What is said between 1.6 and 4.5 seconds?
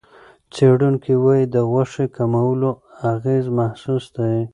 غوښې کمولو اغېز محسوس دی.